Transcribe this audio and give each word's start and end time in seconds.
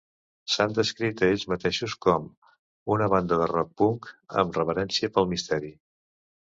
S'han 0.53 0.71
descrit 0.77 1.21
a 1.23 1.29
ells 1.33 1.45
mateixos 1.53 1.95
com... 2.07 2.27
una 2.97 3.11
banda 3.15 3.41
de 3.45 3.53
rock 3.55 3.73
punk 3.85 4.11
amb 4.45 4.61
reverència 4.63 5.15
pel 5.15 5.33
misteri. 5.37 5.75